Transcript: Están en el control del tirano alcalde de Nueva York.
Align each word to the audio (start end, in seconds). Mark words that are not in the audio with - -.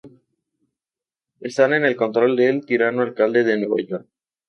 Están 1.41 1.73
en 1.75 1.85
el 1.85 1.95
control 1.95 2.35
del 2.35 2.65
tirano 2.65 3.03
alcalde 3.03 3.43
de 3.43 3.57
Nueva 3.59 3.75
York. 3.87 4.07